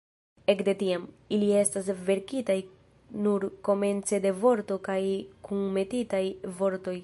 Ekde 0.51 0.73
tiam, 0.77 1.03
ili 1.37 1.49
estas 1.59 1.89
verkitaj 2.07 2.57
nur 3.27 3.45
komence 3.69 4.21
de 4.27 4.33
vorto 4.45 4.79
kaj 4.91 4.99
kunmetitaj 5.51 6.25
vortoj. 6.63 6.99